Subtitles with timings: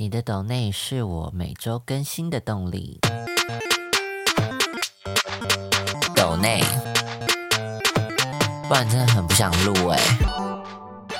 [0.00, 2.98] 你的抖内是我每周更新的动力。
[6.16, 6.62] 抖内，
[8.66, 9.98] 不然真的很不想录哎。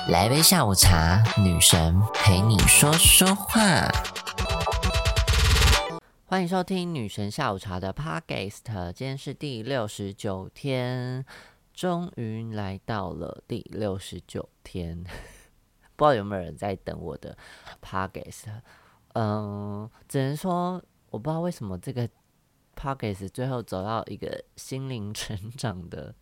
[0.09, 3.87] 来杯下午茶，女神陪你说说话。
[6.25, 11.23] 欢迎收听女神下午茶的 Podcast，今天是第六十九天，
[11.71, 15.05] 终于来到了第六十九天。
[15.95, 17.37] 不知道有没有人在等我的
[17.81, 18.45] podcast，
[19.13, 22.07] 嗯，只能说我不知道为什么这个
[22.75, 26.13] podcast 最后走到一个心灵成长的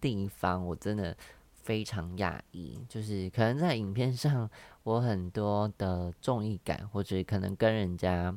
[0.00, 1.16] 地方，我真的
[1.62, 2.84] 非常讶异。
[2.88, 4.48] 就是可能在影片上，
[4.82, 8.34] 我很多的综艺感，或者可能跟人家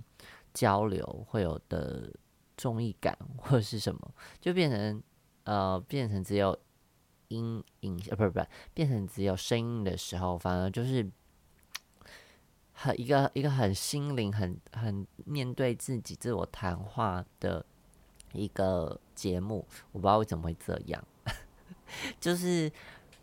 [0.53, 2.11] 交流会有的
[2.57, 5.01] 综艺感，或者是什么，就变成
[5.45, 6.57] 呃，变成只有。
[7.29, 11.09] 音影呃不是不是变成只有声音的时候，反而就是
[12.73, 17.65] 很一个一个很心灵很很面对自己自我谈话的
[18.33, 19.65] 一个节目。
[19.91, 21.03] 我不知道为什么会这样，
[22.19, 22.71] 就是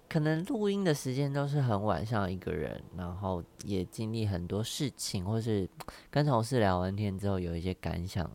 [0.08, 5.68] 可能录音的时间都是很晚上一个人，然后也经历很多事情，或是
[6.10, 8.30] 跟同事聊完天之后有一些感想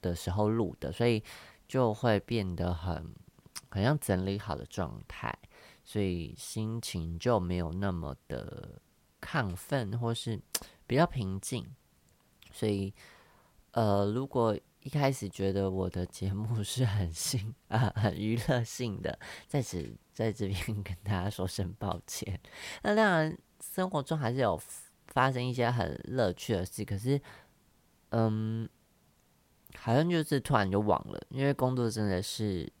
[0.00, 1.22] 的时候录的，所以
[1.68, 3.14] 就会变得很。
[3.74, 5.36] 好像整理好的状态，
[5.82, 8.80] 所以心情就没有那么的
[9.20, 10.40] 亢奋，或是
[10.86, 11.66] 比较平静。
[12.52, 12.94] 所以，
[13.72, 22.40] 呃，如果一开始觉得我的节目 是很新啊、很娱乐性的，在此在这边 跟大家说声抱歉。
[22.84, 24.56] 那当然，生活中还是有
[25.08, 27.20] 发生一些很乐趣的事，可是，
[28.10, 28.68] 嗯，
[29.76, 32.72] 好像就是突然就忘了，因为工作真的是。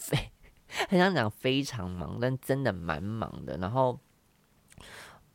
[0.00, 0.16] 非
[0.88, 3.56] 很想讲非常忙，但真的蛮忙的。
[3.58, 3.98] 然后，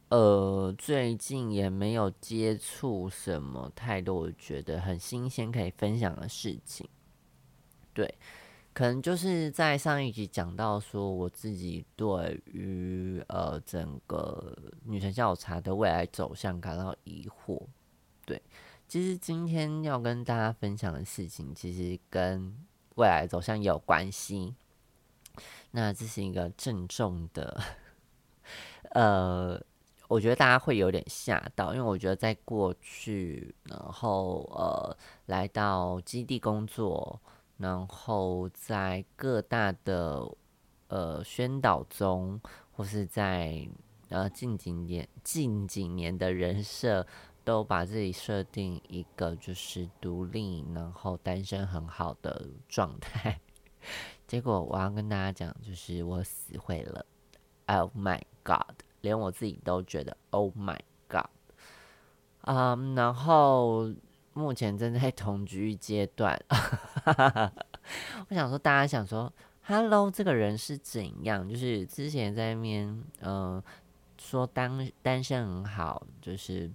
[0.10, 6.88] 呃，最近也没有接触什么太多我觉得很新鲜可以分享的事情。
[7.94, 8.18] 对，
[8.74, 17.62] 可能就是在上一集讲到说，我自己对于呃整个女神下午茶的未来走向感到疑惑。
[18.26, 18.42] 对，
[18.88, 22.56] 其实今天要跟大家分享的事情，其实跟
[22.96, 24.56] 未来走向有关系，
[25.76, 27.62] 那这是一个郑重的，
[28.92, 29.62] 呃，
[30.08, 37.20] 我觉得大家会有点吓到，因为我觉得在过去，然后呃，来到基地工作，
[37.58, 40.26] 然后在各大的
[40.88, 42.40] 呃宣导中，
[42.72, 43.68] 或是在
[44.08, 47.06] 呃近几年近几年的人设。
[47.46, 53.40] 都把自己设定一个就是独立，然后单身很好的状态。
[54.28, 57.06] 结果我要跟大家讲，就是我死会了。
[57.68, 58.76] Oh my god！
[59.02, 61.28] 连我自己都觉得 Oh my god！
[62.42, 63.92] 啊，然后
[64.34, 66.40] 目前正在同居阶段。
[68.30, 69.32] 我想说，大家想说
[69.64, 71.48] ，Hello，这个人是怎样？
[71.48, 73.62] 就是之前在面，嗯，
[74.18, 76.72] 说单单身很好，就是。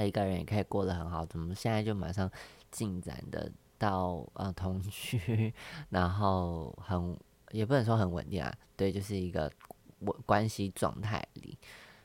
[0.00, 2.30] 一个人也可以过得很好，怎么现在就马上
[2.70, 5.52] 进展的到呃同居，
[5.90, 7.16] 然后很
[7.50, 9.50] 也不能说很稳定啊，对，就是一个
[10.00, 11.58] 稳关系状态里。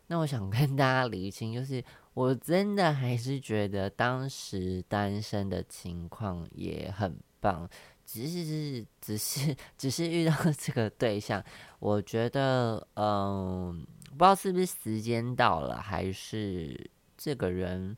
[0.08, 1.84] 那我想跟大家理清，就是
[2.14, 7.68] 我真的还是觉得当时单身的情况也很棒，
[8.06, 11.44] 只是只是只是遇到这个对象，
[11.80, 16.90] 我觉得嗯，不知道是不是时间到了，还是。
[17.16, 17.96] 这个人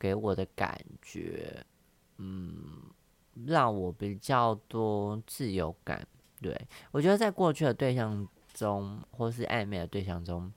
[0.00, 1.64] 给我的感觉，
[2.16, 2.82] 嗯，
[3.46, 6.06] 让我比较多自由感。
[6.40, 6.54] 对
[6.90, 10.52] 我觉得，在过去的对象中，或是暧昧的对象中，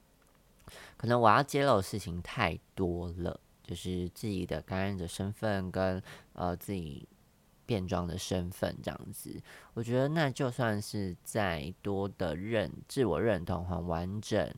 [0.97, 6.01] 可能我要揭露的事情太多了，就是自己的感染者身份跟
[6.33, 7.07] 呃自己
[7.65, 9.41] 变装的身份这样子。
[9.73, 14.53] 我觉得那就算是再多的认自我认同很完整。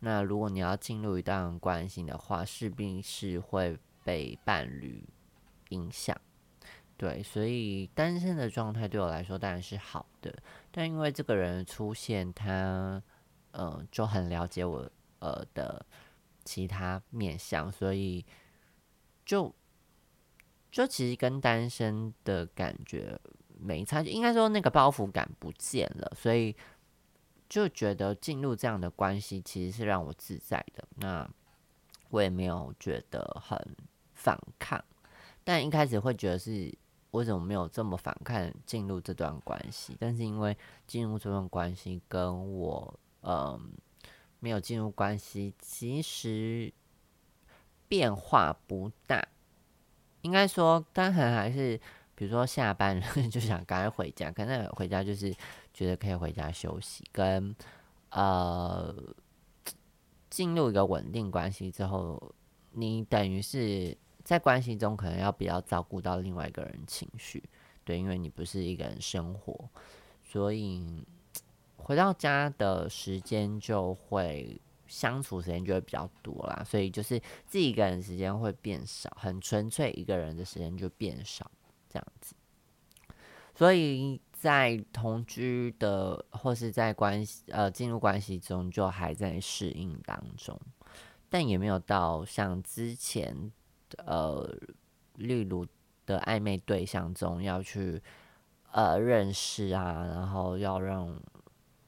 [0.00, 5.02] 那如果你要进入一段关系的话，势必是会被伴侣
[5.70, 6.14] 影响，
[6.96, 10.34] 对，所以单身的状态对我来说当然是好的。
[10.70, 13.02] 但因为这个人出现，他
[13.52, 15.84] 呃就很了解我呃的
[16.44, 18.24] 其他面相，所以
[19.24, 19.54] 就
[20.70, 23.18] 就其实跟单身的感觉
[23.58, 26.56] 没差，应该说那个包袱感不见了，所以。
[27.48, 31.30] 就觉得进入这样的关系其实是让我自在的，那
[32.08, 33.56] 我也没有觉得很
[34.14, 34.84] 反抗，
[35.44, 36.76] 但一开始会觉得是
[37.16, 39.96] 为什么没有这么反抗进入这段关系？
[39.98, 43.72] 但是因为进入这段关系跟我嗯
[44.38, 46.72] 没有进入关系，其实
[47.88, 49.26] 变化不大。
[50.20, 51.80] 应该说，当然还是，
[52.14, 55.34] 比如说下班 就想赶快回家，可能回家就是
[55.72, 57.54] 觉得可以回家休息，跟
[58.10, 58.94] 呃
[60.28, 62.34] 进入一个稳定关系之后，
[62.72, 63.96] 你等于是
[64.26, 67.42] 在关系中可能要比较照顾到另外一个人情绪，
[67.82, 69.70] 对，因为你不是一个人生活，
[70.22, 71.02] 所以
[71.76, 74.60] 回到家的时间就会。
[74.88, 81.50] 相处时间就会比较多啦，所以就是自己一个人时间会变少，很纯粹一个人的时间就变少，
[81.90, 82.36] 这样子。
[83.52, 90.56] 所以在同居的或是在关系呃进入关系中，就还在适应当中，
[91.28, 93.50] 但也没有到像之前
[93.98, 94.48] 呃
[95.14, 95.66] 例如
[96.04, 98.02] 的暧昧对象中要去
[98.72, 101.20] 呃认识啊，然后要让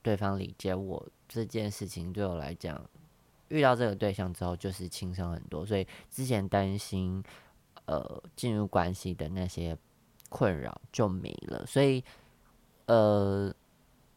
[0.03, 1.09] 对方理解我。
[1.29, 2.83] 这件事情对我来讲，
[3.49, 7.23] 遇到这个对象之后就是轻松很多，所以之前担心
[7.85, 9.77] 呃进入关系的那些
[10.31, 11.67] 困扰就没了。
[11.67, 12.03] 所以
[12.87, 13.55] 呃，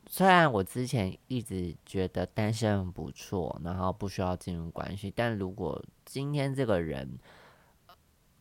[0.08, 7.20] 虽然我之前一直觉得单身很不错，然后不需要进入关系，但如果今天这个人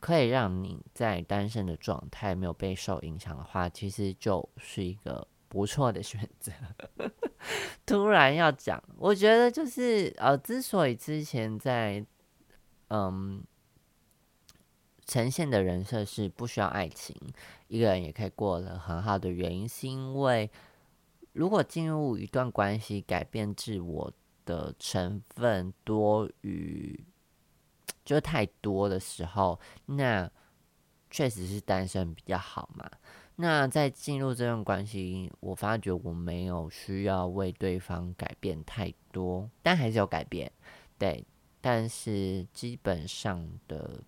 [0.01, 5.29] 可以让你在单身的状态没有被受影响的话，其实就是一个。
[5.51, 6.53] 不错的选择。
[7.85, 12.07] 突然要讲，我觉得就是呃，之所以之前在
[12.87, 13.43] 嗯
[15.05, 17.17] 呈现的人设是不需要爱情，
[17.67, 20.49] 一个人也可以过得很好的原因，是因为
[21.33, 24.13] 如果进入一段关系，改变自我
[24.45, 27.05] 的成分多于
[28.11, 30.29] 就太多的时候，那
[31.13, 32.91] 确实是单身比较好嘛。
[33.37, 40.51] 那在进入这段关系，我发觉我没有需要为对方改变太多，但还是有改变，
[40.99, 41.25] 对，
[41.61, 44.03] 但是基本上的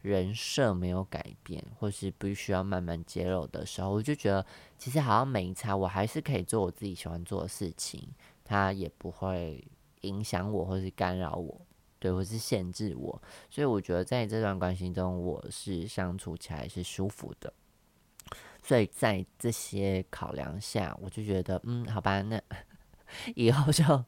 [0.00, 4.46] 人设没有改变，或是必须要慢慢揭露的时候，我就觉得
[4.78, 8.08] 其实好像没差，我还是可以做我自己喜欢做的事情，
[8.42, 9.62] 他也不会
[10.00, 11.60] 影响我或是干扰我，
[12.06, 13.20] 对，或是限制我，
[13.50, 17.52] 所以我觉得在这段关系中，我是相处起来是舒服的。
[18.62, 22.40] 所以在这些考量下，我就觉得，嗯，好吧，那
[23.34, 24.04] 以后就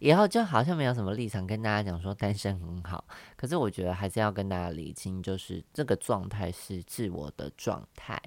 [0.00, 3.04] 以后就好像没有什么立场跟大家讲说单身很好。
[3.36, 8.20] 可是我觉得还是要跟大家理清，就是这个状态是自我的状态。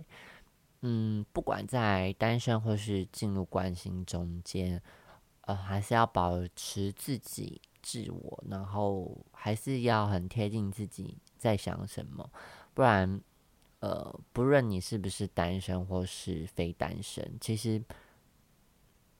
[0.83, 4.81] 嗯，不管在单身或是进入关心中间，
[5.41, 12.29] 呃，还是要保持自己自我，然后还是要很贴近自己在想什么，
[12.73, 13.21] 不然。
[13.81, 17.81] 呃，不论你是不是单身或是非单身，其实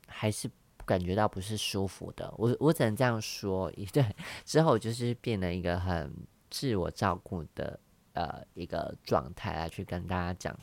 [0.06, 0.52] 还是
[0.86, 2.30] 感觉到不是舒服的。
[2.38, 4.06] 我我只能这样说，一 对，
[4.44, 6.14] 之后就是变了一个很
[6.50, 7.80] 自我照顾的
[8.12, 10.60] 呃一个状态来去跟大家讲，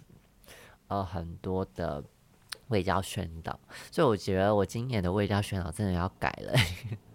[0.89, 2.05] 呃，很多的
[2.69, 3.59] 味教宣导。
[3.91, 6.53] 所以我觉得我今年的味教宣导真的要改了，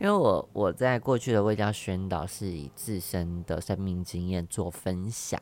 [0.00, 5.40] 因为我我在过去的味教宣导是以自身的生命经验做分享。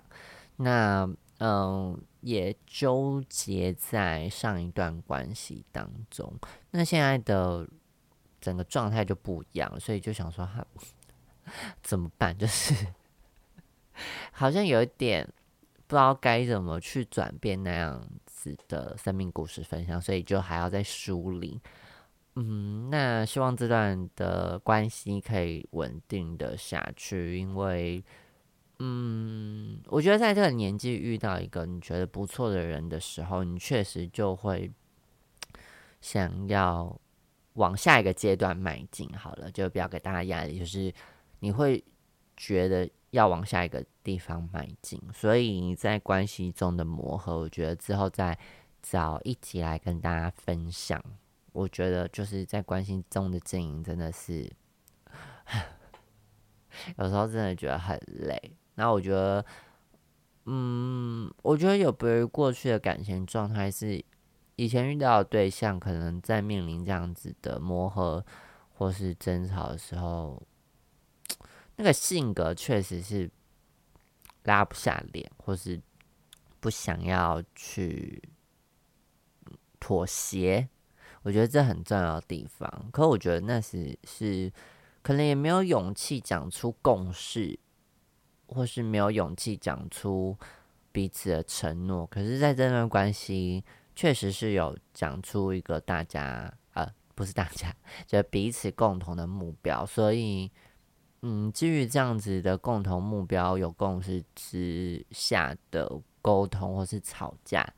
[0.57, 1.09] 那
[1.39, 6.33] 嗯，也纠结在上一段关系当中。
[6.73, 7.65] 那现在的
[8.41, 10.67] 整个状态就不一样，所以就想说，哈，
[11.81, 12.37] 怎么办？
[12.37, 12.75] 就是
[14.33, 15.25] 好像有一点
[15.87, 21.61] 不知道该怎么去转变那样子的生命故事分享，所以就还要再梳理。
[22.41, 28.05] 嗯，那希望这段的关系可以稳定的下去，因为。
[28.81, 34.71] 嗯，我觉得在这个年纪遇到一个你觉得不错的人的时候，你确实就会
[36.01, 36.97] 想要
[37.55, 39.13] 往下一个阶段迈进。
[39.19, 40.95] 好了，就不要给大家压力，就是
[41.41, 41.83] 你会
[42.37, 45.03] 觉得要往下一个地方迈进。
[45.13, 48.39] 所以你在关系中的磨合，我觉得之后再
[48.81, 51.03] 找一集来跟大家分享。
[51.59, 54.49] 我觉得就是在关系中的经营真的是
[56.97, 58.57] 有时候真的觉得很累。
[58.77, 59.45] 那我觉得，
[60.45, 64.05] 嗯，我觉得有别于过去的感情状态，是
[64.55, 68.25] 以前遇到的对象，可能在面临这样子的磨合
[68.75, 70.41] 或是争吵的时候，
[71.75, 73.29] 那个性格确实是
[74.45, 75.83] 拉不下脸，或是
[76.61, 78.23] 不想要去
[79.81, 80.69] 妥协。
[81.23, 84.53] 我觉得这很重要的地方，可我觉得那是是
[85.03, 87.59] 可能也没有勇气讲出共识。
[88.51, 90.35] 或是没有勇气讲出
[90.91, 93.63] 彼此的承诺，可是在这段关系
[93.95, 100.51] 确实是有讲出一个大家呃不是大家，就彼此共同的目标，所以
[101.21, 107.71] 嗯，基于这样子的共同目标、有共识之下的沟通或是吵架，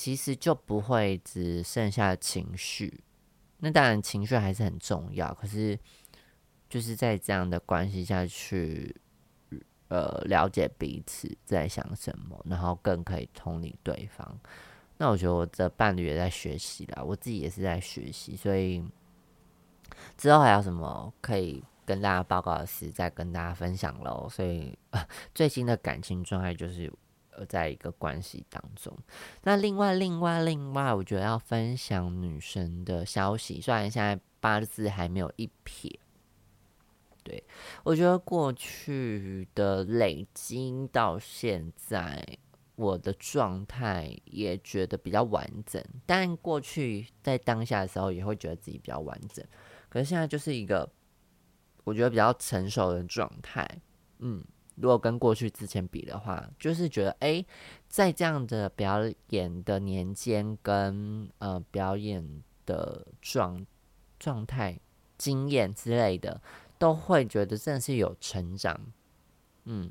[0.00, 3.04] 其实就不会只剩下情绪。
[3.58, 5.78] 那当然，情绪还是很重要，可是
[6.70, 8.96] 就是在这样的关系下去。
[9.88, 14.40] 呃，了解彼此在想什么，然后更可以同理对方。
[14.96, 18.82] 那我觉得我的伴侣也在学习啦，我自己也是在学习，所以
[20.16, 24.26] 之后还有什么可以跟大家报告的事，再跟大家分享喽。
[24.30, 24.78] 所以
[25.34, 26.90] 最新的感情状态就是
[27.30, 28.96] 呃，在一个关系当中。
[29.42, 35.98] 那另外，另外，另外，我觉得要分享女生的消息，虽然现在八字还没有一撇。
[37.22, 37.44] 对，
[37.84, 42.26] 我觉得过去的累积到现在，
[42.76, 45.84] 我的状态也觉得比较完整。
[46.06, 49.44] 但过去在当下的时候，也会觉得自己比较完整。
[49.90, 50.90] 可是现在就是一个
[51.84, 53.68] 我觉得比较成熟的状态。
[54.20, 54.42] 嗯，
[54.80, 57.44] 如果跟过去之前比的话，就是觉得哎，
[57.88, 63.66] 在这样的表演的年间跟呃表演的状
[64.18, 64.78] 状态、
[65.18, 66.40] 经验之类的。
[66.80, 68.74] 都会觉得真的是有成长，
[69.66, 69.90] 嗯，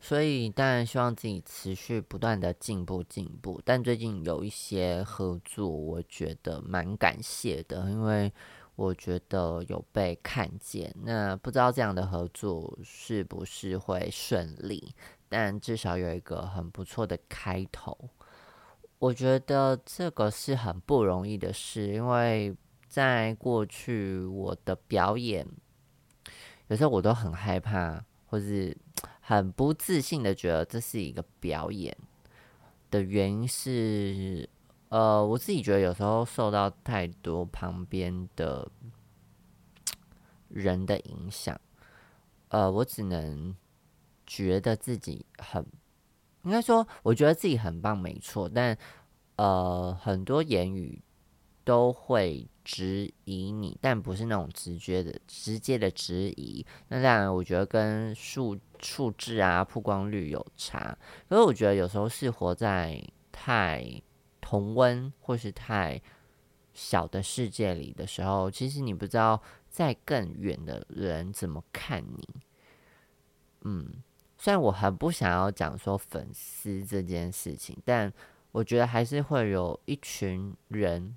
[0.00, 3.62] 所以当然希望自己持续不断的进步进步。
[3.64, 8.32] 但最近有一些合作，我觉得蛮感谢的，因为
[8.76, 10.94] 我觉得有被看见。
[11.02, 14.94] 那不知道这样的合作是不是会顺利？
[15.28, 17.96] 但至少有一个很不错的开头。
[18.98, 22.54] 我觉得这个是很不容易的事，因为。
[22.92, 25.48] 在过去，我的表演
[26.68, 28.76] 有时候我都很害怕，或是
[29.22, 31.96] 很不自信的觉得这是一个表演
[32.90, 34.46] 的原因是，
[34.92, 38.70] 呃，我自己觉得有时候受到太多旁边的
[40.48, 41.58] 人的影响，
[42.48, 43.56] 呃，我只能
[44.26, 45.66] 觉得自己很，
[46.42, 48.76] 应该说，我觉得自己很棒，没错，但
[49.36, 51.02] 呃，很多言语
[51.64, 52.46] 都会。
[52.64, 56.64] 质疑你，但不是那种直觉的、直接的质疑。
[56.86, 60.96] 那当然，我觉得跟数数字啊、曝光率有差。
[61.28, 64.00] 可是我觉得有时候是活在太
[64.52, 65.98] 同温或是太
[66.74, 72.28] 小的世界里的时候，其实你不知道在更远的人怎么看你。
[73.62, 74.02] 嗯，
[74.36, 78.12] 虽然我很不想要讲说粉丝这件事情，但
[78.50, 81.16] 我觉得还是会有一群人。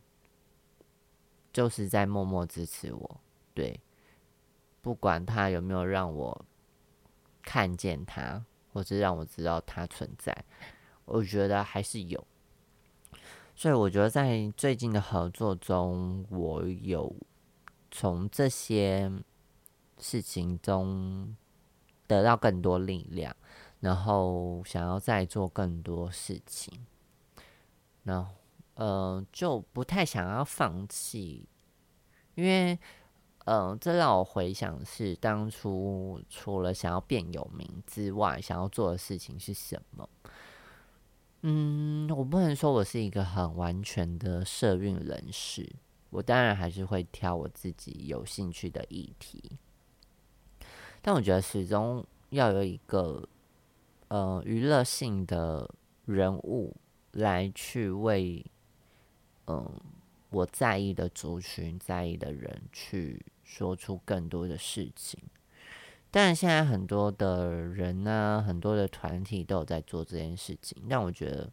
[1.51, 3.22] 就是在默默支持我，
[3.54, 3.77] 对，
[4.82, 6.46] 不管他有没有让我
[7.42, 10.34] 看见他，或是让我知道他存在，
[11.04, 12.25] 我觉得还是有。
[13.55, 17.15] 所以我觉得在最近的合作中，我有
[17.89, 19.12] 从这些
[19.97, 21.35] 事情中
[22.05, 23.35] 得到更多力量，
[23.79, 26.85] 然后想要再做更多事情，
[28.03, 28.31] 然后。
[28.77, 31.47] 呃，就不太想要放弃，
[32.33, 32.77] 因为，
[33.45, 40.09] 呃，这让我回想是当初除了想要变有名之外，想要做的事情是什么？
[41.42, 45.70] 嗯，我不能说我是一个很完全的社运人士，
[46.10, 49.58] 我当然还是会挑我自己有兴趣的议题，
[51.01, 53.27] 但我觉得始终要有一个
[54.08, 55.70] 呃娱乐性的
[56.06, 56.75] 人物
[57.12, 58.46] 来去为。
[59.48, 59.80] 嗯，
[60.32, 65.20] 我在意的族群，在意的人，去说出更多的事情。
[66.17, 70.81] 但现在很多的人呢，很多的团体都有在做这件事情。
[70.89, 71.51] 但我觉得，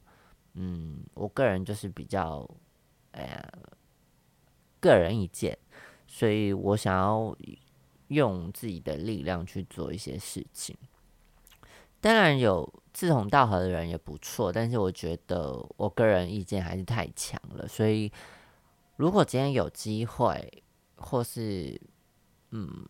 [0.54, 2.48] 嗯，我个人就是比较，
[3.10, 3.52] 哎呀，
[4.78, 5.58] 个人意见，
[6.06, 7.36] 所以我想要
[8.06, 10.76] 用自己的力量去做一些事情。
[12.00, 12.72] 当然有。
[12.94, 17.66] 志同道合的人也不错，但是我觉得我个人意见还是太强了。
[17.66, 18.12] 所以，
[18.96, 20.62] 如果今天有机会，
[20.96, 21.80] 或是
[22.50, 22.86] 嗯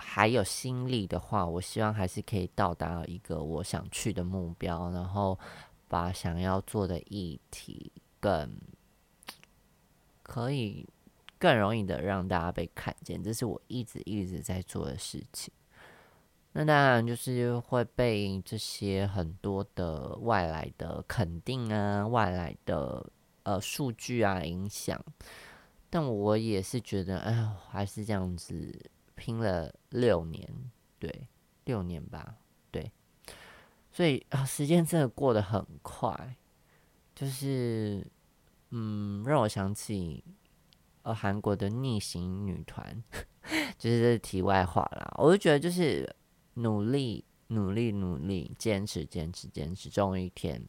[0.00, 5.38] 还有心力的话，我希望还是可以到达一个我想去的目标，然后
[5.86, 8.50] 把想要做的议题更
[10.22, 10.88] 可以
[11.38, 13.22] 更容易的让大家被看见。
[13.22, 15.52] 这是我一直一直在做的事情。
[16.52, 23.08] 那当然就是会被这些很多的外来的肯定啊、外来的
[23.44, 25.00] 呃数据啊影响，
[25.88, 27.32] 但我也是觉得，哎，
[27.68, 30.48] 还是这样子拼了六年，
[30.98, 31.28] 对，
[31.66, 32.36] 六年吧，
[32.70, 32.90] 对，
[33.92, 36.36] 所以啊，时间真的过得很快，
[37.14, 38.06] 就是
[38.70, 40.24] 嗯，让我想起
[41.02, 43.04] 呃韩国的逆行女团。
[43.78, 45.14] 就是这题外话啦。
[45.16, 46.14] 我就觉得就是
[46.54, 50.62] 努力、努力、努力，坚持、坚持、坚持，终有一天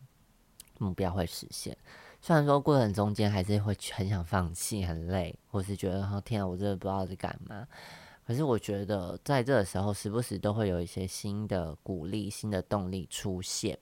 [0.79, 1.77] 目标会实现。
[2.21, 7.67] 虽然说过程中间还是会很想放弃、很累，或是觉得哦天啊，我真的不知道在干嘛。
[8.25, 13.77] 可是我觉得在这个时候，时不时都会有一些新的鼓励、新的动力出现。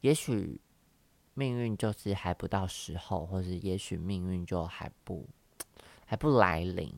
[0.00, 0.60] 也许
[1.34, 5.28] 命运就是还不到时候，或是也许命运就还不
[6.06, 6.92] 还不来临。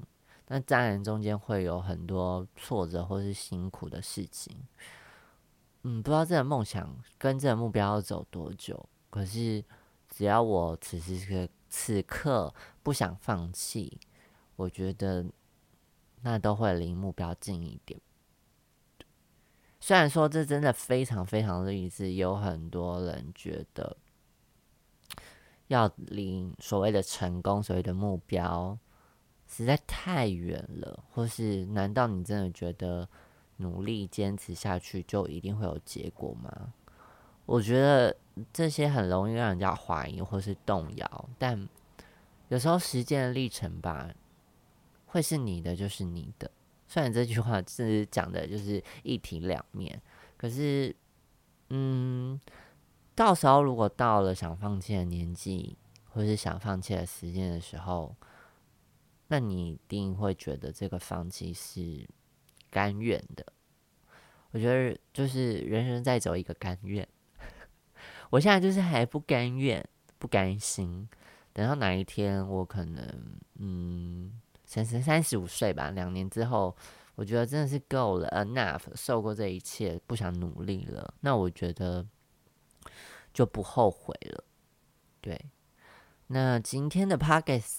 [0.47, 4.57] 那当然中间会有很多挫折或是辛苦的事情。
[5.83, 8.89] 嗯，不知道这个梦想跟这个目标要走多久。
[9.11, 9.65] 可是
[10.09, 13.99] 只要我此时此此刻不想放弃，
[14.57, 15.25] 我觉得
[16.23, 18.01] 那都会离目标近一点。
[19.81, 23.97] 虽然说这真的非常非常励志，有很多人觉得
[25.69, 28.79] 要离所谓的成功、所谓的目标
[29.49, 33.09] 实在太远了，或是难道你真的觉得
[33.57, 36.75] 努力坚持下去就一定会有结果吗？
[37.47, 38.15] 我觉得
[38.53, 41.69] 这些很容易让人家怀疑或是动摇，但
[42.49, 44.09] 有时候时间的历程吧，
[45.11, 46.49] 会是你的就是你的。
[46.87, 50.01] 虽然这句话是讲的就是一体两面，
[50.37, 50.95] 可是，
[51.69, 52.41] 嗯，
[53.15, 55.77] 到时候如果到了想放弃的年纪，
[56.09, 58.15] 或是想放弃的时间的时候，
[59.29, 62.09] 那你一定会觉得这个放弃是
[62.71, 63.45] 甘愿的。
[64.53, 67.07] 我觉得就是人生在走一个甘愿，
[68.31, 69.85] 我现在就是还不甘愿、
[70.19, 71.09] 不甘心，
[71.53, 74.41] 等到哪一天我可能，嗯。
[74.71, 76.77] 三十三十五岁吧，两年之后，
[77.17, 81.13] 我觉得真的是够了，enough，受过这一切，不想努力了。
[81.23, 82.07] 那我觉得
[83.35, 84.45] 就不后悔了。
[85.21, 85.37] 对，
[86.29, 87.79] 那今天的 podcast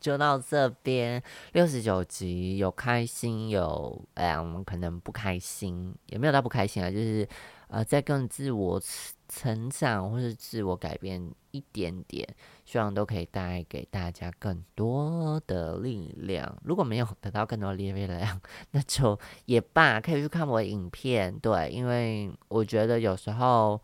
[0.00, 7.28] 就到这边，六十九集，有开心，有哎呀，我们可能不开心，也没有到不开心啊，就是
[7.68, 8.80] 呃，在更自我。
[9.32, 12.28] 成长或是自我改变一点点，
[12.64, 16.58] 希望都可以带给大家更多的力量。
[16.64, 18.40] 如果没有得到更多的力量，
[18.72, 21.38] 那就也罢，可以去看我的影片。
[21.38, 23.80] 对，因为我觉得有时候，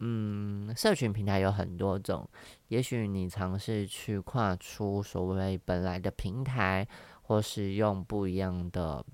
[0.00, 2.28] 嗯，社群平台有很多种，
[2.66, 6.86] 也许你尝试去跨出所谓本来的平台，
[7.22, 9.04] 或是用不一样的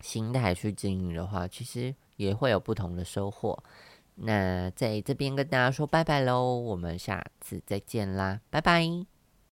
[0.00, 3.60] 心态去经营的话，其实也会有不同的收获。
[4.20, 9.17] 那在这边跟大家说拜拜喽，我们下次再见啦，拜拜。